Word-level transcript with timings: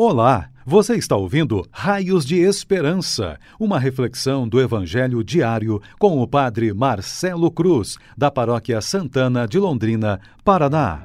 Olá, 0.00 0.48
você 0.64 0.94
está 0.94 1.16
ouvindo 1.16 1.66
Raios 1.72 2.24
de 2.24 2.36
Esperança, 2.36 3.36
uma 3.58 3.80
reflexão 3.80 4.46
do 4.46 4.60
Evangelho 4.60 5.24
diário 5.24 5.82
com 5.98 6.22
o 6.22 6.28
Padre 6.28 6.72
Marcelo 6.72 7.50
Cruz, 7.50 7.96
da 8.16 8.30
Paróquia 8.30 8.80
Santana 8.80 9.48
de 9.48 9.58
Londrina, 9.58 10.20
Paraná. 10.44 11.02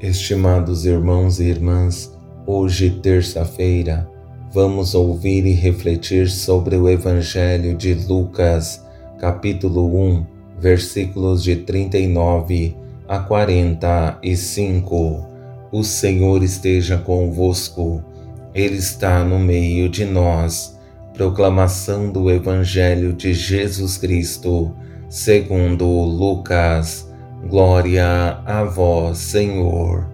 Estimados 0.00 0.86
irmãos 0.86 1.40
e 1.40 1.44
irmãs, 1.44 2.10
hoje, 2.46 2.88
terça-feira, 3.02 4.10
vamos 4.50 4.94
ouvir 4.94 5.44
e 5.44 5.52
refletir 5.52 6.30
sobre 6.30 6.76
o 6.76 6.88
Evangelho 6.88 7.76
de 7.76 7.92
Lucas, 7.92 8.82
capítulo 9.20 9.94
1, 9.94 10.26
versículos 10.58 11.42
de 11.42 11.56
39 11.56 12.74
a 13.06 13.18
45. 13.18 15.31
O 15.72 15.82
Senhor 15.82 16.42
esteja 16.42 16.98
convosco, 16.98 18.04
Ele 18.54 18.76
está 18.76 19.24
no 19.24 19.38
meio 19.38 19.88
de 19.88 20.04
nós. 20.04 20.78
Proclamação 21.14 22.12
do 22.12 22.30
Evangelho 22.30 23.14
de 23.14 23.32
Jesus 23.32 23.96
Cristo, 23.96 24.76
segundo 25.08 25.86
Lucas. 25.86 27.10
Glória 27.48 28.04
a 28.44 28.64
vós, 28.64 29.16
Senhor. 29.16 30.10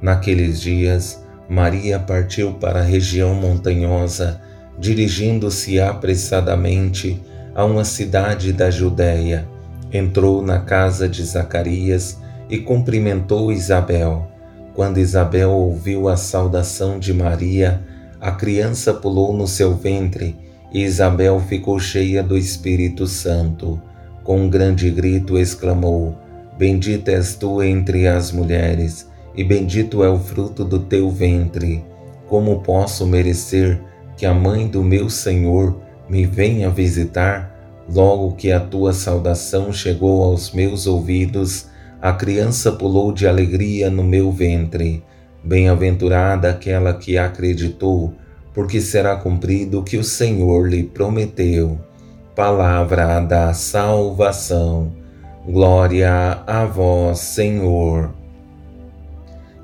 Naqueles 0.00 0.62
dias, 0.62 1.22
Maria 1.46 1.98
partiu 1.98 2.54
para 2.54 2.80
a 2.80 2.82
região 2.82 3.34
montanhosa, 3.34 4.40
dirigindo-se 4.78 5.78
apressadamente 5.78 7.20
a 7.54 7.66
uma 7.66 7.84
cidade 7.84 8.50
da 8.50 8.70
Judéia. 8.70 9.46
Entrou 9.92 10.40
na 10.40 10.60
casa 10.60 11.06
de 11.06 11.22
Zacarias 11.22 12.16
e 12.48 12.56
cumprimentou 12.56 13.52
Isabel. 13.52 14.31
Quando 14.74 14.98
Isabel 14.98 15.50
ouviu 15.50 16.08
a 16.08 16.16
saudação 16.16 16.98
de 16.98 17.12
Maria, 17.12 17.82
a 18.20 18.30
criança 18.32 18.94
pulou 18.94 19.36
no 19.36 19.46
seu 19.46 19.74
ventre 19.74 20.36
e 20.72 20.82
Isabel 20.82 21.38
ficou 21.40 21.78
cheia 21.78 22.22
do 22.22 22.36
Espírito 22.36 23.06
Santo. 23.06 23.80
Com 24.24 24.42
um 24.42 24.48
grande 24.48 24.90
grito 24.90 25.38
exclamou: 25.38 26.16
Bendita 26.56 27.10
és 27.10 27.34
tu 27.34 27.62
entre 27.62 28.06
as 28.06 28.32
mulheres, 28.32 29.06
e 29.36 29.44
bendito 29.44 30.02
é 30.02 30.08
o 30.08 30.18
fruto 30.18 30.64
do 30.64 30.78
teu 30.78 31.10
ventre. 31.10 31.84
Como 32.26 32.60
posso 32.60 33.06
merecer 33.06 33.78
que 34.16 34.24
a 34.24 34.32
mãe 34.32 34.66
do 34.66 34.82
meu 34.82 35.10
Senhor 35.10 35.78
me 36.08 36.24
venha 36.24 36.70
visitar? 36.70 37.50
Logo 37.92 38.32
que 38.36 38.50
a 38.52 38.60
tua 38.60 38.92
saudação 38.92 39.72
chegou 39.72 40.22
aos 40.22 40.52
meus 40.52 40.86
ouvidos, 40.86 41.66
a 42.02 42.12
criança 42.12 42.72
pulou 42.72 43.12
de 43.12 43.28
alegria 43.28 43.88
no 43.88 44.02
meu 44.02 44.32
ventre. 44.32 45.04
Bem-aventurada 45.44 46.50
aquela 46.50 46.92
que 46.92 47.16
acreditou, 47.16 48.12
porque 48.52 48.80
será 48.80 49.14
cumprido 49.14 49.78
o 49.78 49.84
que 49.84 49.96
o 49.96 50.02
Senhor 50.02 50.68
lhe 50.68 50.82
prometeu. 50.82 51.78
Palavra 52.34 53.20
da 53.20 53.54
salvação. 53.54 54.90
Glória 55.46 56.42
a 56.44 56.64
vós, 56.64 57.20
Senhor. 57.20 58.10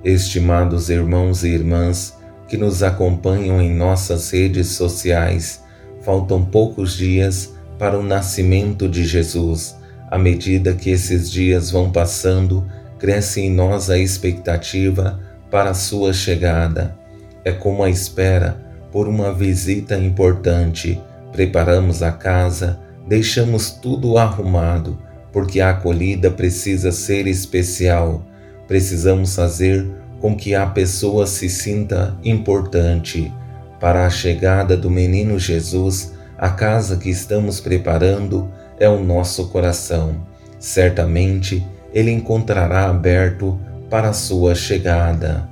Estimados 0.04 0.90
irmãos 0.90 1.42
e 1.42 1.48
irmãs 1.48 2.16
que 2.46 2.56
nos 2.56 2.84
acompanham 2.84 3.60
em 3.60 3.74
nossas 3.74 4.30
redes 4.30 4.68
sociais, 4.68 5.60
faltam 6.02 6.44
poucos 6.44 6.96
dias 6.96 7.52
para 7.80 7.98
o 7.98 8.02
nascimento 8.02 8.88
de 8.88 9.04
Jesus 9.04 9.76
à 10.10 10.18
medida 10.18 10.74
que 10.74 10.90
esses 10.90 11.30
dias 11.30 11.70
vão 11.70 11.90
passando, 11.90 12.66
cresce 12.98 13.40
em 13.42 13.50
nós 13.50 13.90
a 13.90 13.98
expectativa 13.98 15.20
para 15.50 15.70
a 15.70 15.74
sua 15.74 16.12
chegada. 16.12 16.96
É 17.44 17.52
como 17.52 17.82
a 17.82 17.90
espera 17.90 18.58
por 18.90 19.08
uma 19.08 19.32
visita 19.32 19.96
importante. 19.96 21.00
Preparamos 21.32 22.02
a 22.02 22.10
casa, 22.10 22.80
deixamos 23.06 23.70
tudo 23.70 24.18
arrumado, 24.18 24.98
porque 25.32 25.60
a 25.60 25.70
acolhida 25.70 26.30
precisa 26.30 26.90
ser 26.90 27.26
especial. 27.26 28.26
Precisamos 28.66 29.34
fazer 29.34 29.86
com 30.20 30.34
que 30.34 30.54
a 30.54 30.66
pessoa 30.66 31.26
se 31.26 31.48
sinta 31.48 32.16
importante. 32.24 33.32
Para 33.78 34.06
a 34.06 34.10
chegada 34.10 34.76
do 34.76 34.90
menino 34.90 35.38
Jesus, 35.38 36.12
a 36.36 36.50
casa 36.50 36.96
que 36.96 37.10
estamos 37.10 37.60
preparando 37.60 38.50
é 38.80 38.88
o 38.88 39.02
nosso 39.02 39.48
coração. 39.48 40.26
Certamente 40.58 41.66
ele 41.92 42.10
encontrará 42.10 42.88
aberto 42.88 43.58
para 43.88 44.10
a 44.10 44.12
sua 44.12 44.54
chegada. 44.54 45.48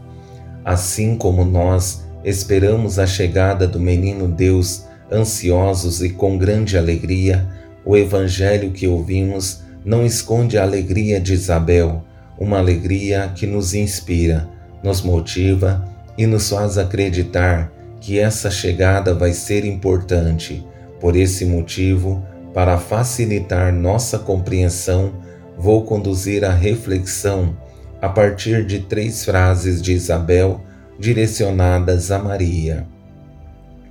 Assim 0.64 1.16
como 1.16 1.44
nós 1.44 2.04
esperamos 2.24 2.98
a 2.98 3.06
chegada 3.06 3.66
do 3.66 3.78
menino 3.78 4.28
Deus, 4.28 4.84
ansiosos 5.10 6.02
e 6.02 6.10
com 6.10 6.36
grande 6.36 6.76
alegria, 6.76 7.46
o 7.84 7.96
evangelho 7.96 8.72
que 8.72 8.88
ouvimos 8.88 9.60
não 9.84 10.04
esconde 10.04 10.58
a 10.58 10.62
alegria 10.62 11.20
de 11.20 11.32
Isabel, 11.32 12.04
uma 12.38 12.58
alegria 12.58 13.30
que 13.34 13.46
nos 13.46 13.72
inspira, 13.72 14.48
nos 14.82 15.00
motiva 15.00 15.84
e 16.18 16.26
nos 16.26 16.50
faz 16.50 16.76
acreditar 16.76 17.72
que 18.00 18.18
essa 18.18 18.50
chegada 18.50 19.14
vai 19.14 19.32
ser 19.32 19.64
importante. 19.64 20.66
Por 21.00 21.14
esse 21.14 21.44
motivo, 21.44 22.24
para 22.56 22.78
facilitar 22.78 23.70
nossa 23.70 24.18
compreensão, 24.18 25.12
vou 25.58 25.84
conduzir 25.84 26.42
a 26.42 26.54
reflexão 26.54 27.54
a 28.00 28.08
partir 28.08 28.64
de 28.64 28.78
três 28.78 29.26
frases 29.26 29.82
de 29.82 29.92
Isabel 29.92 30.64
direcionadas 30.98 32.10
a 32.10 32.18
Maria. 32.18 32.86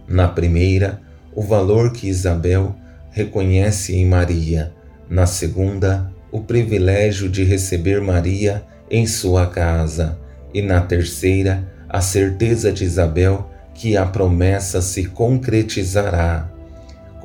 Na 0.08 0.28
primeira, 0.28 1.00
o 1.36 1.44
valor 1.44 1.94
que 1.94 2.08
Isabel 2.08 2.76
reconhece 3.12 3.96
em 3.96 4.04
Maria. 4.04 4.74
Na 5.08 5.28
segunda, 5.28 6.12
o 6.32 6.42
privilégio 6.42 7.30
de 7.30 7.44
receber 7.44 8.02
Maria 8.02 8.64
em 8.90 9.06
sua 9.06 9.46
casa. 9.46 10.18
E 10.52 10.64
na 10.64 10.82
terceira, 10.82 11.72
a 11.88 12.02
certeza 12.02 12.72
de 12.72 12.84
Isabel 12.84 13.48
que 13.76 13.96
a 13.96 14.08
promessa 14.08 14.82
se 14.82 15.06
concretizará. 15.06 16.55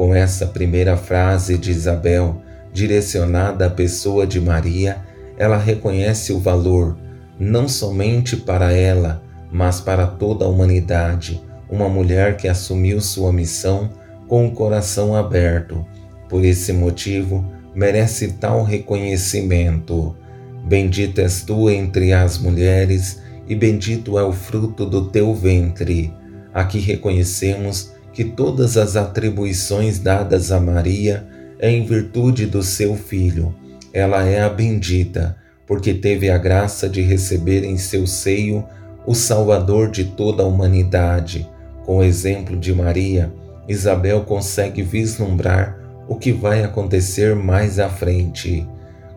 Com 0.01 0.15
essa 0.15 0.47
primeira 0.47 0.97
frase 0.97 1.59
de 1.59 1.71
Isabel, 1.71 2.41
direcionada 2.73 3.67
à 3.67 3.71
pessoa 3.71 4.27
de 4.27 4.41
Maria, 4.41 5.05
ela 5.37 5.59
reconhece 5.59 6.33
o 6.33 6.39
valor, 6.39 6.97
não 7.39 7.69
somente 7.69 8.35
para 8.35 8.73
ela, 8.73 9.23
mas 9.53 9.79
para 9.79 10.07
toda 10.07 10.47
a 10.47 10.49
humanidade, 10.49 11.45
uma 11.69 11.87
mulher 11.87 12.39
que 12.39 12.49
assumiu 12.49 12.99
sua 12.99 13.31
missão 13.31 13.91
com 14.27 14.47
o 14.47 14.53
coração 14.53 15.15
aberto. 15.15 15.85
Por 16.31 16.47
esse 16.47 16.73
motivo, 16.73 17.45
merece 17.75 18.29
tal 18.29 18.65
reconhecimento. 18.65 20.17
Bendita 20.65 21.21
és 21.21 21.43
tu 21.43 21.69
entre 21.69 22.15
as 22.15 22.39
mulheres, 22.39 23.21
e 23.47 23.55
bendito 23.55 24.19
é 24.19 24.23
o 24.23 24.33
fruto 24.33 24.87
do 24.87 25.11
teu 25.11 25.35
ventre. 25.35 26.11
Aqui 26.55 26.79
reconhecemos 26.79 28.00
que 28.13 28.25
todas 28.25 28.77
as 28.77 28.97
atribuições 28.97 29.99
dadas 29.99 30.51
a 30.51 30.61
Maria 30.61 31.27
é 31.59 31.71
em 31.71 31.85
virtude 31.85 32.47
do 32.47 32.63
seu 32.63 32.97
Filho. 32.97 33.55
Ela 33.93 34.25
é 34.25 34.43
a 34.43 34.49
bendita, 34.49 35.37
porque 35.67 35.95
teve 35.95 36.31
a 36.31 36.39
graça 36.39 36.89
de 36.89 37.01
receber 37.03 37.65
em 37.65 37.77
seu 37.77 38.07
seio 38.07 38.65
o 39.07 39.15
Salvador 39.15 39.91
de 39.91 40.05
toda 40.05 40.43
a 40.43 40.47
humanidade. 40.47 41.49
Com 41.85 41.99
o 41.99 42.05
exemplo 42.05 42.57
de 42.57 42.75
Maria, 42.75 43.33
Isabel 43.69 44.23
consegue 44.23 44.83
vislumbrar 44.83 45.79
o 46.09 46.17
que 46.17 46.33
vai 46.33 46.65
acontecer 46.65 47.37
mais 47.37 47.79
à 47.79 47.89
frente. 47.89 48.67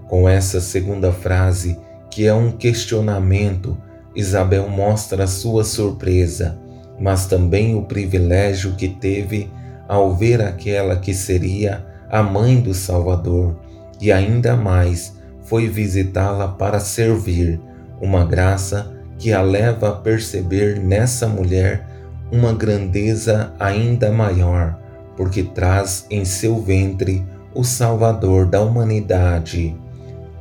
Com 0.08 0.30
essa 0.30 0.62
segunda 0.62 1.12
frase, 1.12 1.78
que 2.10 2.28
é 2.28 2.34
um 2.34 2.52
questionamento, 2.52 3.76
Isabel 4.16 4.70
mostra 4.70 5.26
sua 5.26 5.64
surpresa 5.64 6.63
mas 7.00 7.26
também 7.26 7.76
o 7.76 7.84
privilégio 7.84 8.76
que 8.76 8.88
teve 8.88 9.52
ao 9.88 10.16
ver 10.16 10.42
aquela 10.42 10.96
que 10.96 11.14
seria 11.14 11.86
a 12.10 12.22
mãe 12.22 12.62
do 12.62 12.74
Salvador, 12.74 13.56
e 14.00 14.12
ainda 14.12 14.56
mais 14.56 15.18
foi 15.44 15.68
visitá-la 15.68 16.48
para 16.48 16.80
servir, 16.80 17.60
uma 18.02 18.26
graça 18.26 18.92
que 19.18 19.32
a 19.32 19.42
leva 19.42 19.90
a 19.90 19.92
perceber 19.94 20.80
nessa 20.80 21.28
mulher 21.28 21.88
uma 22.32 22.54
grandeza 22.54 23.54
ainda 23.60 24.12
maior, 24.12 24.78
porque 25.16 25.44
traz 25.44 26.06
em 26.10 26.26
seu 26.26 26.60
ventre 26.60 27.26
o 27.54 27.64
Salvador 27.64 28.48
da 28.48 28.62
humanidade. 28.62 29.76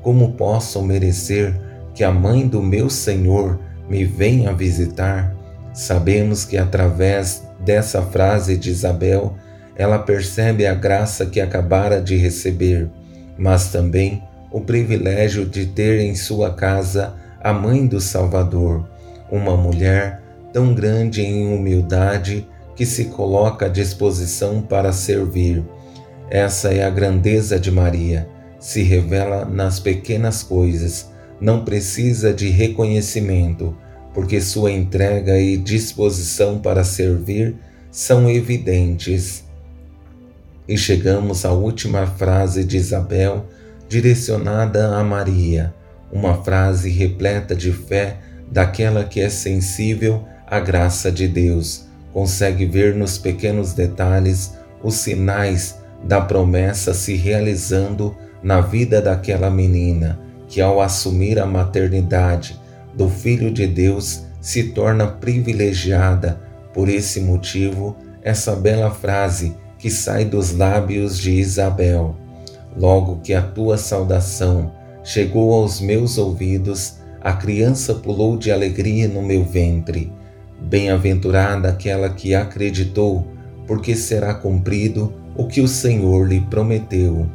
Como 0.02 0.32
posso 0.32 0.82
merecer 0.82 1.54
que 1.94 2.02
a 2.02 2.10
mãe 2.10 2.46
do 2.48 2.62
meu 2.62 2.88
Senhor 2.88 3.60
me 3.88 4.04
venha 4.04 4.52
visitar? 4.52 5.36
Sabemos 5.72 6.44
que 6.44 6.58
através 6.58 7.42
dessa 7.60 8.02
frase 8.02 8.56
de 8.56 8.70
Isabel, 8.70 9.34
ela 9.76 9.98
percebe 9.98 10.66
a 10.66 10.74
graça 10.74 11.24
que 11.26 11.40
acabara 11.40 12.00
de 12.00 12.16
receber, 12.16 12.90
mas 13.38 13.68
também 13.68 14.22
o 14.50 14.60
privilégio 14.60 15.46
de 15.46 15.66
ter 15.66 16.00
em 16.00 16.14
sua 16.14 16.52
casa 16.52 17.14
a 17.40 17.52
mãe 17.52 17.86
do 17.86 18.00
Salvador, 18.00 18.86
uma 19.30 19.56
mulher 19.56 20.22
tão 20.52 20.74
grande 20.74 21.22
em 21.22 21.52
humildade 21.52 22.46
que 22.76 22.84
se 22.84 23.06
coloca 23.06 23.66
à 23.66 23.68
disposição 23.68 24.60
para 24.60 24.92
servir. 24.92 25.64
Essa 26.30 26.72
é 26.72 26.84
a 26.84 26.90
grandeza 26.90 27.58
de 27.58 27.70
Maria. 27.70 28.28
Se 28.58 28.82
revela 28.82 29.44
nas 29.44 29.80
pequenas 29.80 30.42
coisas, 30.42 31.10
não 31.40 31.64
precisa 31.64 32.32
de 32.32 32.48
reconhecimento, 32.48 33.76
porque 34.14 34.40
sua 34.40 34.70
entrega 34.70 35.38
e 35.38 35.56
disposição 35.56 36.58
para 36.58 36.84
servir 36.84 37.56
são 37.90 38.28
evidentes. 38.28 39.44
E 40.68 40.76
chegamos 40.76 41.44
à 41.44 41.50
última 41.50 42.06
frase 42.06 42.64
de 42.64 42.76
Isabel, 42.76 43.46
direcionada 43.88 44.96
a 44.96 45.04
Maria, 45.04 45.74
uma 46.10 46.42
frase 46.42 46.90
repleta 46.90 47.54
de 47.54 47.72
fé 47.72 48.18
daquela 48.50 49.04
que 49.04 49.20
é 49.20 49.28
sensível 49.28 50.24
à 50.46 50.60
graça 50.60 51.10
de 51.10 51.26
Deus, 51.26 51.86
consegue 52.12 52.66
ver 52.66 52.94
nos 52.94 53.16
pequenos 53.16 53.72
detalhes 53.72 54.52
os 54.82 54.94
sinais 54.94 55.76
da 56.04 56.20
promessa 56.20 56.92
se 56.92 57.14
realizando 57.14 58.14
na 58.42 58.60
vida 58.60 59.00
daquela 59.00 59.50
menina 59.50 60.18
que, 60.48 60.60
ao 60.60 60.80
assumir 60.80 61.38
a 61.38 61.46
maternidade 61.46 62.60
do 62.94 63.08
Filho 63.08 63.50
de 63.50 63.66
Deus, 63.66 64.24
se 64.40 64.64
torna 64.64 65.06
privilegiada. 65.06 66.40
Por 66.74 66.88
esse 66.88 67.20
motivo, 67.20 67.96
essa 68.22 68.56
bela 68.56 68.90
frase 68.90 69.54
que 69.78 69.90
sai 69.90 70.24
dos 70.24 70.56
lábios 70.56 71.18
de 71.18 71.32
Isabel: 71.32 72.16
Logo 72.76 73.20
que 73.20 73.34
a 73.34 73.42
tua 73.42 73.76
saudação 73.76 74.72
chegou 75.04 75.52
aos 75.52 75.80
meus 75.80 76.18
ouvidos, 76.18 76.98
a 77.20 77.32
criança 77.32 77.94
pulou 77.94 78.36
de 78.36 78.50
alegria 78.50 79.06
no 79.08 79.22
meu 79.22 79.44
ventre. 79.44 80.12
Bem-aventurada 80.60 81.68
aquela 81.68 82.08
que 82.08 82.34
acreditou, 82.34 83.26
porque 83.66 83.94
será 83.94 84.34
cumprido 84.34 85.12
o 85.36 85.46
que 85.46 85.60
o 85.60 85.68
Senhor 85.68 86.26
lhe 86.26 86.40
prometeu. 86.40 87.28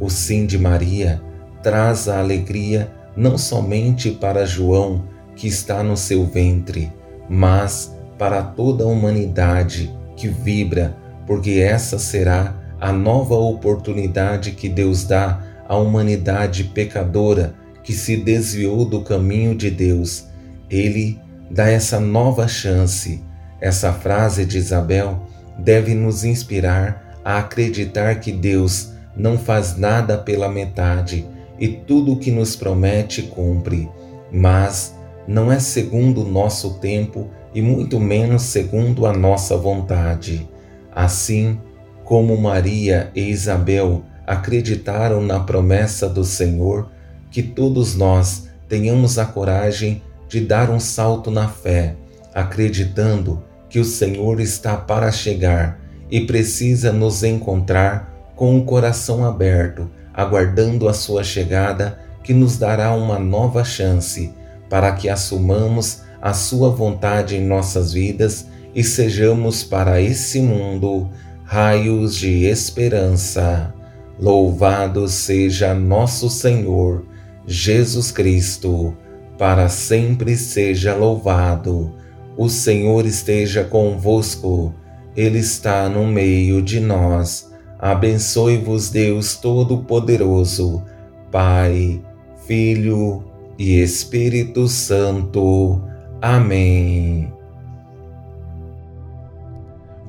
O 0.00 0.08
sim 0.08 0.46
de 0.46 0.58
Maria 0.58 1.20
traz 1.62 2.08
a 2.08 2.20
alegria 2.20 2.90
não 3.18 3.36
somente 3.36 4.12
para 4.12 4.46
João, 4.46 5.02
que 5.34 5.48
está 5.48 5.82
no 5.82 5.96
seu 5.96 6.24
ventre, 6.24 6.92
mas 7.28 7.92
para 8.16 8.40
toda 8.40 8.84
a 8.84 8.86
humanidade 8.86 9.92
que 10.14 10.28
vibra, 10.28 10.96
porque 11.26 11.58
essa 11.58 11.98
será 11.98 12.54
a 12.80 12.92
nova 12.92 13.34
oportunidade 13.34 14.52
que 14.52 14.68
Deus 14.68 15.02
dá 15.02 15.42
à 15.68 15.76
humanidade 15.76 16.62
pecadora 16.62 17.54
que 17.82 17.92
se 17.92 18.16
desviou 18.16 18.84
do 18.84 19.02
caminho 19.02 19.52
de 19.52 19.68
Deus. 19.68 20.26
Ele 20.70 21.18
dá 21.50 21.68
essa 21.68 21.98
nova 21.98 22.46
chance. 22.46 23.20
Essa 23.60 23.92
frase 23.92 24.44
de 24.44 24.58
Isabel 24.58 25.26
deve 25.58 25.92
nos 25.92 26.22
inspirar 26.22 27.18
a 27.24 27.38
acreditar 27.38 28.20
que 28.20 28.30
Deus 28.30 28.92
não 29.16 29.36
faz 29.36 29.76
nada 29.76 30.16
pela 30.16 30.48
metade 30.48 31.26
e 31.58 31.68
tudo 31.68 32.12
o 32.12 32.18
que 32.18 32.30
nos 32.30 32.54
promete 32.56 33.22
cumpre, 33.22 33.88
mas 34.32 34.94
não 35.26 35.50
é 35.52 35.58
segundo 35.58 36.22
o 36.22 36.28
nosso 36.28 36.74
tempo 36.78 37.28
e 37.54 37.60
muito 37.60 37.98
menos 37.98 38.42
segundo 38.42 39.06
a 39.06 39.12
nossa 39.12 39.56
vontade. 39.56 40.48
Assim 40.94 41.58
como 42.04 42.36
Maria 42.36 43.10
e 43.14 43.28
Isabel 43.28 44.02
acreditaram 44.26 45.22
na 45.22 45.40
promessa 45.40 46.08
do 46.08 46.24
Senhor, 46.24 46.90
que 47.30 47.42
todos 47.42 47.94
nós 47.94 48.48
tenhamos 48.68 49.18
a 49.18 49.24
coragem 49.24 50.02
de 50.28 50.40
dar 50.40 50.70
um 50.70 50.78
salto 50.78 51.30
na 51.30 51.48
fé, 51.48 51.96
acreditando 52.34 53.42
que 53.68 53.78
o 53.78 53.84
Senhor 53.84 54.40
está 54.40 54.76
para 54.76 55.10
chegar 55.10 55.80
e 56.10 56.20
precisa 56.20 56.92
nos 56.92 57.22
encontrar 57.22 58.17
com 58.38 58.56
o 58.56 58.64
coração 58.64 59.24
aberto 59.24 59.90
aguardando 60.18 60.88
a 60.88 60.92
sua 60.92 61.22
chegada, 61.22 61.96
que 62.24 62.34
nos 62.34 62.58
dará 62.58 62.92
uma 62.92 63.20
nova 63.20 63.62
chance 63.62 64.34
para 64.68 64.90
que 64.90 65.08
assumamos 65.08 66.02
a 66.20 66.34
sua 66.34 66.70
vontade 66.70 67.36
em 67.36 67.46
nossas 67.46 67.92
vidas 67.92 68.48
e 68.74 68.82
sejamos 68.82 69.62
para 69.62 70.00
esse 70.00 70.40
mundo 70.42 71.08
raios 71.44 72.16
de 72.16 72.46
esperança. 72.46 73.72
Louvado 74.18 75.06
seja 75.06 75.72
nosso 75.72 76.28
Senhor 76.28 77.06
Jesus 77.46 78.10
Cristo, 78.10 78.96
para 79.38 79.68
sempre 79.68 80.36
seja 80.36 80.96
louvado. 80.96 81.94
O 82.36 82.48
Senhor 82.48 83.06
esteja 83.06 83.62
convosco, 83.62 84.74
Ele 85.16 85.38
está 85.38 85.88
no 85.88 86.08
meio 86.08 86.60
de 86.60 86.80
nós 86.80 87.47
Abençoe-vos 87.78 88.90
Deus 88.90 89.36
Todo-Poderoso, 89.36 90.82
Pai, 91.30 92.02
Filho 92.46 93.22
e 93.56 93.80
Espírito 93.80 94.66
Santo. 94.66 95.80
Amém. 96.20 97.32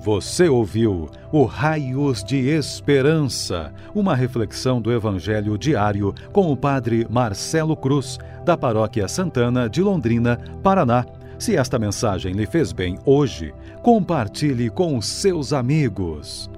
Você 0.02 0.48
ouviu 0.48 1.10
o 1.32 1.44
Raios 1.44 2.24
de 2.24 2.38
Esperança, 2.38 3.72
uma 3.94 4.16
reflexão 4.16 4.82
do 4.82 4.92
Evangelho 4.92 5.58
diário 5.58 6.16
com 6.32 6.52
o 6.52 6.58
Padre 6.58 7.06
Marcelo 7.10 7.76
Cruz, 7.76 8.18
da 8.44 8.58
Paróquia 8.58 9.08
Santana 9.08 9.70
de 9.70 9.82
Londrina, 9.82 10.40
Paraná. 10.64 11.06
Se 11.38 11.56
esta 11.56 11.78
mensagem 11.78 12.34
lhe 12.34 12.48
fez 12.48 12.72
bem 12.72 12.98
hoje, 13.06 13.54
compartilhe 13.84 14.70
com 14.70 15.00
seus 15.02 15.54
amigos. 15.54 16.50